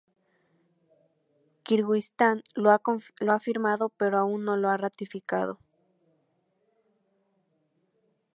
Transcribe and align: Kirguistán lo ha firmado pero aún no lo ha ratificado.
Kirguistán 1.63 2.41
lo 2.55 2.71
ha 3.31 3.39
firmado 3.39 3.89
pero 3.89 4.17
aún 4.17 4.43
no 4.45 4.57
lo 4.57 4.69
ha 4.69 4.75
ratificado. 4.77 5.59